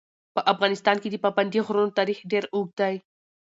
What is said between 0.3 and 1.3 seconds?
په افغانستان کې د